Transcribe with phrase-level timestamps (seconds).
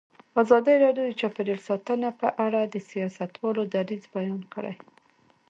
[0.43, 4.75] ازادي راډیو د چاپیریال ساتنه په اړه د سیاستوالو دریځ بیان کړی.